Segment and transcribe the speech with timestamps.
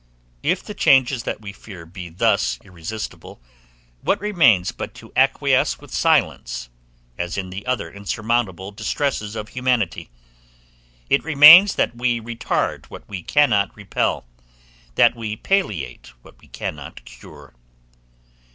[0.41, 3.39] If the changes that we fear be thus irresistible,
[4.01, 6.69] what remains but to acquiesce with silence,
[7.19, 10.09] as in the other insurmountable distresses of humanity?
[11.07, 14.25] It remains that we retard what we cannot repel,
[14.95, 17.53] that we palliate what we cannot cure.